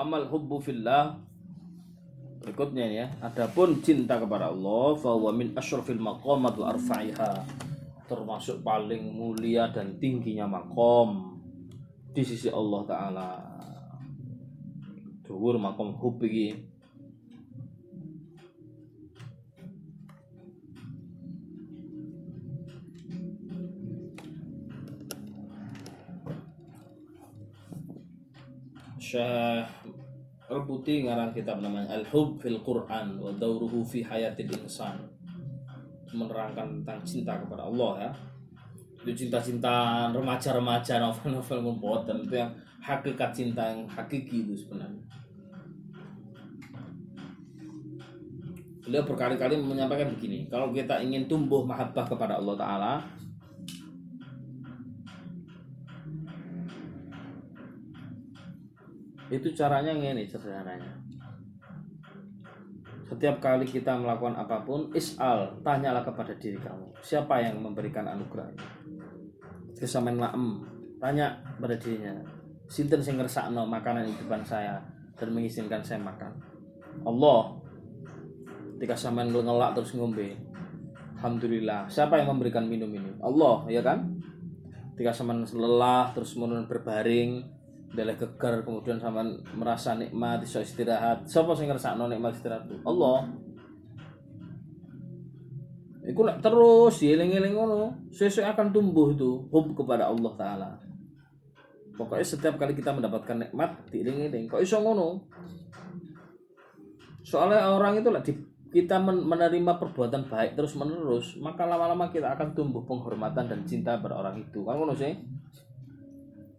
[0.00, 1.20] Amal hubbu fillah
[2.40, 7.44] Berikutnya ya, adapun cinta kepada Allah fa huwa min asyrafil maqamat wa arfa'iha.
[8.08, 11.36] Termasuk paling mulia dan tingginya makom
[12.16, 13.30] di sisi Allah taala.
[15.20, 16.69] Dhuwur makom hub iki.
[29.00, 29.64] Syekh
[30.50, 34.98] Rebuti ngarang kitab namanya Al-Hub fil Quran wa dauruhu fi hayatil insan.
[36.10, 38.10] Menerangkan tentang cinta kepada Allah ya.
[39.00, 42.50] Itu cinta-cinta remaja-remaja novel-novel membuatan itu yang
[42.82, 45.00] hakikat cinta yang hakiki itu sebenarnya.
[48.84, 52.92] Beliau berkali-kali menyampaikan begini, kalau kita ingin tumbuh mahabbah kepada Allah Ta'ala,
[59.30, 60.90] itu caranya ini sederhananya.
[63.06, 68.46] Setiap kali kita melakukan apa pun is'al tanyalah kepada diri kamu siapa yang memberikan anugerah
[68.54, 68.66] ini?
[69.78, 70.62] Kesamaan laem
[71.02, 72.22] tanya pada dirinya
[72.70, 74.78] sinten sing ngersakno makanan di depan saya
[75.18, 76.30] dan mengizinkan saya makan?
[77.02, 77.58] Allah
[78.78, 80.30] ketika sampean ngelak terus ngombe
[81.18, 83.10] Alhamdulillah siapa yang memberikan minum ini?
[83.18, 84.06] Allah ya kan?
[84.94, 87.59] Ketika sampean lelah terus menurun berbaring
[87.90, 89.26] Dalam gegar kemudian sama
[89.58, 91.26] merasa nikmat iso istirahat.
[91.26, 92.70] Siapa sing ngrasakno nikmat istirahat?
[92.86, 93.26] Allah.
[96.00, 100.70] Iku nak terus dieling-eling ngono, sesuai akan tumbuh itu hub kepada Allah taala.
[101.98, 104.48] Pokoknya setiap kali kita mendapatkan nikmat dieling-eling.
[104.48, 105.28] Kok iso ngono?
[107.20, 108.24] Soalnya orang itu lah
[108.70, 114.16] kita menerima perbuatan baik terus menerus, maka lama-lama kita akan tumbuh penghormatan dan cinta pada
[114.16, 114.64] orang itu.
[114.64, 115.12] Kan ngono sih?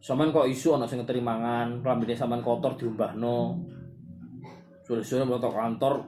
[0.02, 3.54] Saman kok isu ana sing terimangan, klambine sampean kotor diumbahno.
[4.82, 6.02] Sore-sore mlebu kantor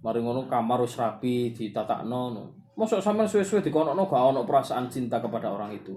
[0.00, 2.44] mari ngono kamar wis rapi ditatakno no.
[2.80, 5.92] Mosok sampean suwe-suwe dikonokno gak ono perasaan cinta kepada orang itu.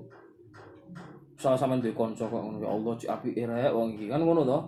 [1.40, 4.44] Salah sampean duwe kanca kok ngono ya Allah cik apike rek wong iki kan ngono
[4.44, 4.60] to.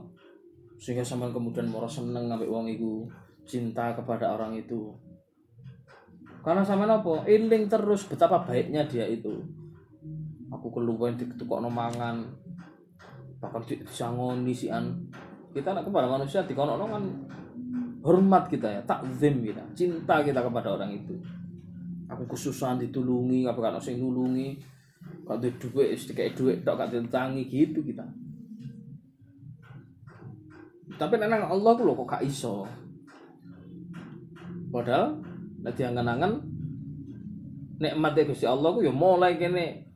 [0.79, 3.03] Sehingga sampean kemudian moro seneng ngambek wong iku,
[3.43, 4.95] cinta kepada orang itu.
[6.39, 7.27] Karena sama apa?
[7.27, 9.58] Iling terus betapa baiknya dia itu
[10.69, 12.21] aku keluwen ditukokno mangan.
[13.41, 15.09] Bahkan disangoni sian.
[15.49, 17.01] Kita nak kepada manusia dikono kan
[18.05, 21.17] hormat kita ya takzim kita cinta kita kepada orang itu.
[22.05, 24.61] Aku kesusahan ditulungi apa kan sing nulungi.
[25.25, 28.05] Kalau duit duit sedikit duit tak gak ditangi gitu kita.
[31.01, 32.69] Tapi nenang Allah ku kok gak iso.
[34.69, 35.17] Padahal
[35.65, 36.33] nek diangan-angan
[37.81, 39.88] nikmat Gusti Allah ku ya mulai kene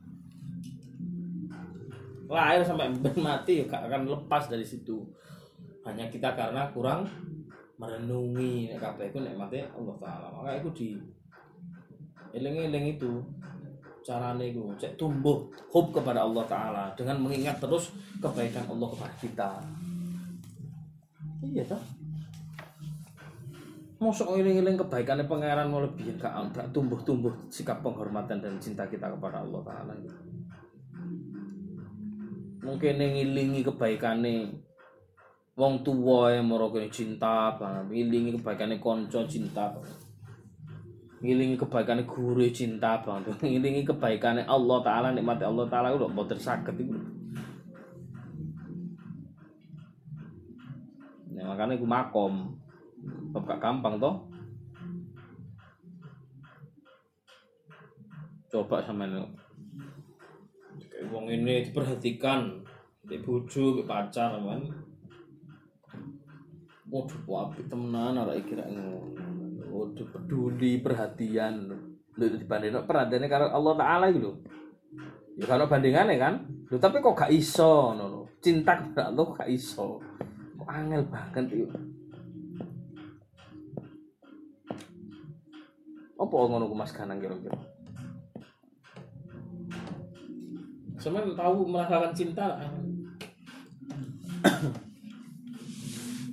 [2.28, 2.88] lahir sampai
[3.20, 5.04] mati gak akan lepas dari situ.
[5.84, 7.04] Hanya kita karena kurang
[7.76, 8.72] merenungi.
[8.72, 10.26] Nek kabeh iku nikmate Allah taala.
[10.32, 10.88] Maka itu di
[12.34, 13.20] eling-eling itu
[14.04, 19.50] carane itu cek tumbuh hub kepada Allah taala dengan mengingat terus kebaikan Allah kepada kita.
[21.44, 21.82] Iya toh.
[24.00, 29.60] Mosok eling-eling kebaikannya pangeran mau lebih gak tumbuh-tumbuh sikap penghormatan dan cinta kita kepada Allah
[29.64, 29.92] taala.
[30.00, 30.33] gitu
[32.64, 34.50] mungkin ngilingi kebaikane
[35.54, 39.70] wong tua yang mau cinta banget ngilingi kebaikane konco cinta
[41.20, 46.74] ngilingi kebaikane guru cinta banget ngilingi kebaikane Allah taala nikmati Allah taala udah boten sakit
[46.80, 46.96] itu
[51.44, 52.56] ya makanya gue makom.
[53.36, 54.24] Bab gak gampang toh.
[58.48, 59.04] Coba sama
[61.10, 62.64] wong ini diperhatikan
[63.04, 64.62] di bojo pacar kan.
[66.88, 68.64] Waduh wapi temenan ora kira
[69.68, 71.68] waduh peduli perhatian.
[72.14, 74.38] Lu dibanding perhatiannya karena Allah Taala gitu
[75.34, 76.34] ya kalau bandingannya kan
[76.70, 79.98] lu tapi kok gak iso no, cinta kepada Allah gak iso.
[80.54, 81.78] Kok angel banget itu
[86.14, 87.36] apa ngono ku Mas kira-kira
[91.04, 92.56] Cuman tahu merasakan cinta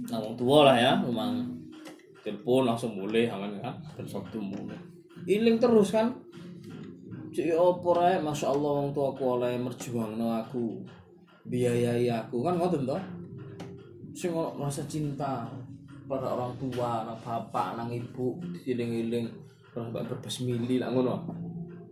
[0.07, 1.43] nah, orang tua lah ya, memang
[2.23, 4.79] telepon langsung boleh aman kan, waktu mulai.
[5.27, 6.15] Iling terus kan.
[7.31, 10.83] Cik opo rae, masya Allah orang tua aku oleh merjuang no aku,
[11.47, 12.43] biayai aku.
[12.43, 12.99] Kan ngoten toh.
[14.11, 15.47] Sing merasa cinta
[16.07, 19.31] pada orang tua, anak bapak, anak ibu, diiling-iling,
[19.71, 21.50] terus berbesmili lah ngono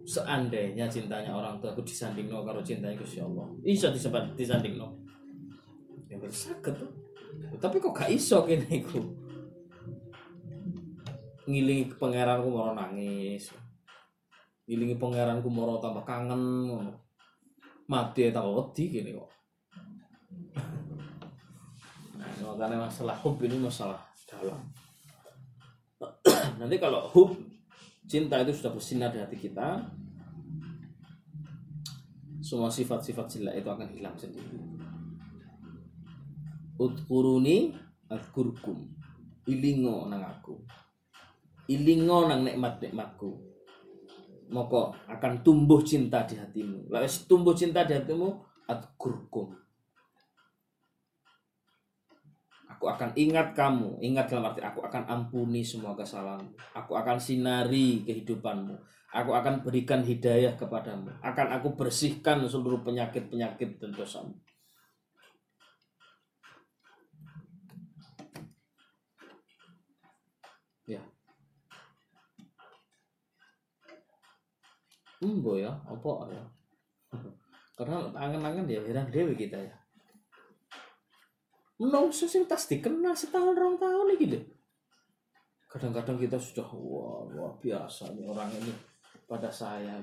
[0.09, 4.97] seandainya cintanya orang tua aku disanding no karo cintanya Gusti Allah bisa disebut disanding no
[6.09, 6.89] ya bersakit tuh
[7.59, 8.99] tapi kok gak iso kene iku?
[11.49, 13.49] Ngilingi pangeranku moro nangis.
[14.69, 16.41] Ngilingi pangeranku moro tambah kangen
[17.89, 19.29] mati tak wedi gini kok.
[22.21, 23.97] Nah, makanya masalah hub ini masalah
[24.29, 24.61] dalam.
[26.61, 27.33] Nanti kalau hub
[28.09, 29.85] cinta itu sudah bersinar di hati kita.
[32.41, 34.57] Semua sifat-sifat jelek itu akan hilang sendiri.
[36.81, 37.77] Udkuruni
[38.09, 38.89] adkurkum
[39.45, 40.57] ilingo nang aku.
[41.69, 43.29] Ilingo nang nikmat-nikmatku.
[44.49, 46.89] Moko akan tumbuh cinta di hatimu.
[46.89, 48.33] Lalu tumbuh cinta di hatimu
[48.65, 49.68] adkurkum
[52.79, 53.99] aku akan ingat kamu.
[53.99, 56.47] Ingat dalam arti aku akan ampuni semua kesalahan.
[56.71, 58.71] Aku akan sinari kehidupanmu.
[59.11, 61.11] Aku akan berikan hidayah kepadamu.
[61.19, 64.31] Akan aku bersihkan seluruh penyakit-penyakit dan dosamu.
[70.87, 71.03] Ya.
[75.19, 76.43] Embo ya, apa ya?
[77.75, 79.75] Karena angen-angen ya heran dewi kita ya.
[81.79, 84.39] Menungso sing tas dikenal setahun rong tahun iki lho.
[85.71, 88.73] Kadang-kadang kita sudah wah luar biasa nih orang ini
[89.23, 89.95] pada saya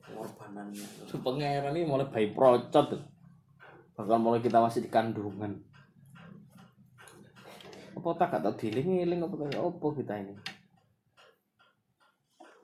[0.00, 1.12] korbanannya.
[1.12, 2.96] Pangeran ini mulai bayi procot.
[3.92, 5.60] Bahkan mulai kita masih di kandungan.
[7.92, 10.34] Apa tak kata diling-iling apa apa kita ini?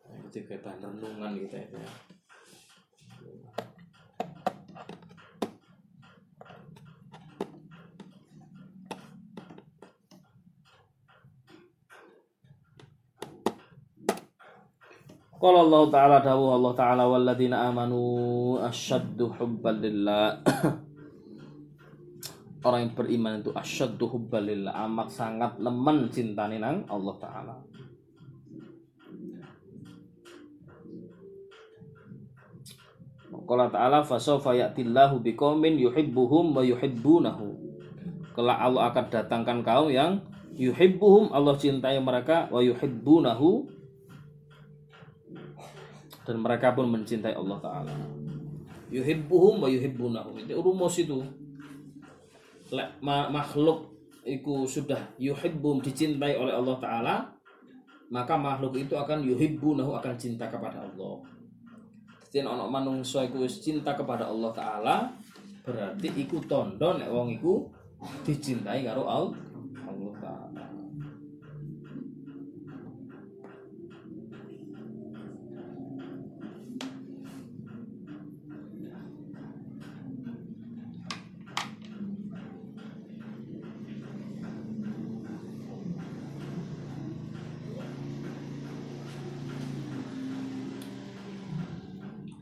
[0.09, 1.93] Nah, itu kayak bahan renungan kita itu ya.
[15.38, 20.43] Qala Allah Ta'ala dawu Allah Ta'ala walladzina amanu asyaddu hubban lillah
[22.67, 27.55] Orang yang beriman itu asyaddu hubban lillah amat sangat nemen cintane nang Allah Ta'ala
[33.49, 37.56] Qala ta'ala fasawfa ya'tillahu biqaumin yuhibbuhum wa yuhibbunahu.
[38.37, 40.20] Kelak Allah akan datangkan kaum yang
[40.52, 43.78] yuhibbuhum Allah cintai mereka wa yuhibbunahu
[46.29, 47.97] dan mereka pun mencintai Allah taala.
[48.93, 50.37] Yuhibbuhum wa yuhibbunahu.
[50.45, 51.25] Itu rumus itu.
[53.01, 53.97] Makhluk
[54.29, 57.15] itu sudah yuhibbum dicintai oleh Allah taala,
[58.13, 61.25] maka makhluk itu akan yuhibbunahu akan cinta kepada Allah.
[62.29, 64.97] Jadi ono manungsa iku cinta kepada Allah taala,
[65.65, 67.73] berarti iku tondo nek wong iku
[68.29, 69.33] dicintai karo Allah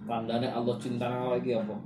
[0.06, 1.76] tandanya Allah cinta lagi apa?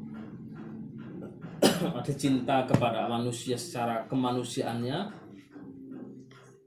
[1.98, 4.98] Ada cinta kepada manusia secara kemanusiaannya.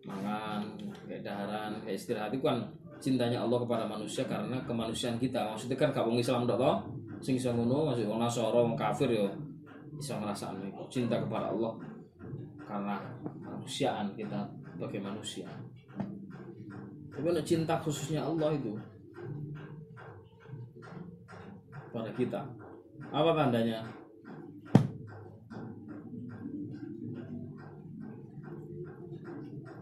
[0.04, 0.62] Mangan
[1.08, 2.60] kayak daharan kayak istirahat itu kan
[3.00, 5.54] cintanya Allah kepada manusia karena kemanusiaan kita.
[5.54, 6.76] Maksudnya kan wong Islam dok toh
[7.24, 9.32] sing iso ngono masih wong Nasara wong kafir yo
[9.96, 11.72] bisa ngerasakan itu cinta kepada Allah
[12.68, 14.44] karena kemanusiaan kita
[14.76, 15.48] sebagai manusia.
[17.14, 18.76] Tapi cinta khususnya Allah itu
[21.94, 22.42] pada kita.
[23.14, 23.86] Apa tandanya?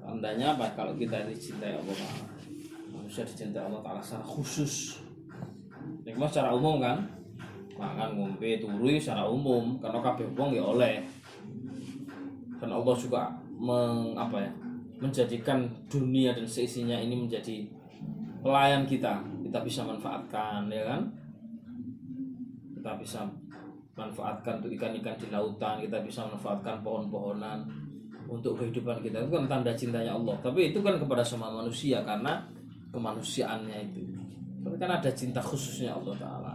[0.03, 0.67] Tandanya apa?
[0.75, 1.95] Kalau kita dicintai Allah
[2.91, 4.99] Manusia dicintai Allah Ta'ala secara khusus.
[6.03, 6.99] Ini secara umum kan?
[7.79, 9.79] Makan, ngombe, turui secara umum.
[9.79, 10.99] Karena kabeh wong ya oleh.
[12.59, 14.51] Dan Allah juga meng, apa ya,
[14.99, 17.71] menjadikan dunia dan seisinya ini menjadi
[18.43, 19.23] pelayan kita.
[19.47, 21.20] Kita bisa manfaatkan ya kan
[22.81, 23.21] kita bisa
[23.93, 27.61] manfaatkan untuk ikan-ikan di lautan kita bisa manfaatkan pohon-pohonan
[28.25, 29.21] untuk kehidupan kita.
[29.21, 30.33] Itu kan tanda cintanya Allah.
[30.41, 32.41] Tapi itu kan kepada semua manusia karena
[32.89, 34.01] kemanusiaannya itu.
[34.65, 36.53] Tapi kan ada cinta khususnya Allah Taala.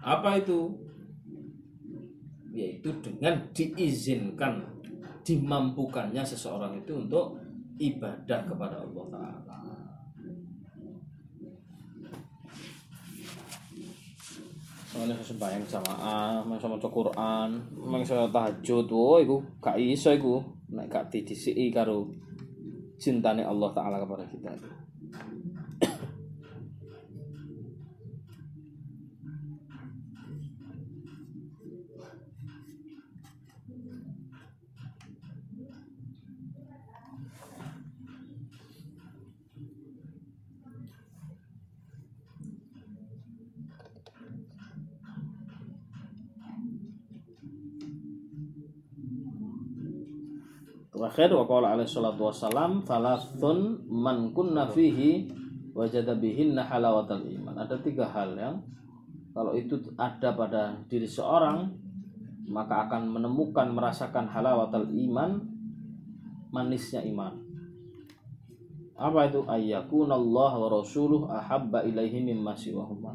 [0.00, 0.72] Apa itu?
[2.56, 4.64] Yaitu dengan diizinkan
[5.20, 7.36] dimampukannya seseorang itu untuk
[7.76, 9.54] ibadah kepada Allah Taala
[14.94, 20.38] Soalnya saya sembahyang jamaah, mangsa maca Quran, mangsa tahajud, oh iku gak iso iku
[20.70, 22.06] nek gak didisiki karo
[22.94, 24.54] cintane Allah taala kepada kita.
[51.04, 55.28] Terakhir wa qala alaihi salatu wassalam thalathun man kunna fihi
[55.76, 57.52] wajada bihinna halawatal iman.
[57.60, 58.56] Ada tiga hal yang
[59.36, 61.68] kalau itu ada pada diri seorang
[62.48, 65.44] maka akan menemukan merasakan halawatal iman
[66.48, 67.36] manisnya iman.
[68.96, 73.12] Apa itu ayyakunallah wa rasuluh ahabba ilaihi mimma siwahuma.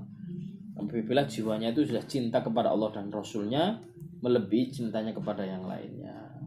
[0.77, 3.81] Apabila jiwanya itu sudah cinta kepada Allah dan Rasulnya
[4.21, 6.38] melebihi cintanya kepada yang lainnya.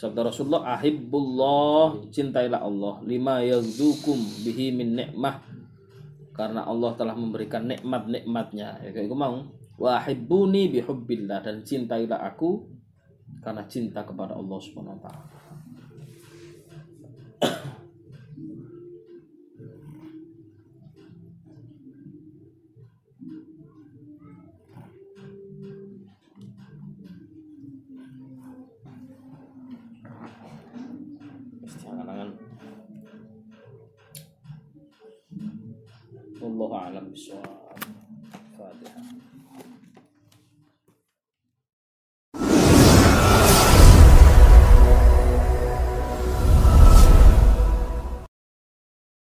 [0.00, 3.04] Sabda Rasulullah ahibbullah cintailah Allah.
[3.04, 5.44] Lima yazukum bihi min nikmah
[6.32, 8.80] karena Allah telah memberikan nikmat-nikmatnya.
[8.80, 9.44] Ya kayak mau?
[9.76, 12.64] Wa ahibbuni bihubbillah dan cintailah aku
[13.44, 15.39] karena cinta kepada Allah Subhanahu wa taala
[36.60, 37.34] 说话那么说